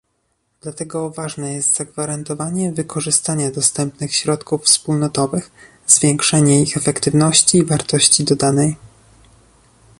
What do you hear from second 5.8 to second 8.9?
zwiększenie ich efektywności i wartości dodanej